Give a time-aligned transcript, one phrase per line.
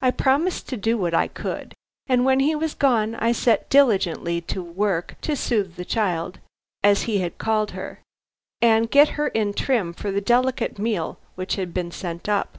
[0.00, 1.74] I promised to do what I could,
[2.06, 6.38] and when he was gone, I set diligently to work to soothe the child,
[6.84, 7.98] as he had called her,
[8.62, 12.58] and get her in trim for the delicate meal which had been sent up.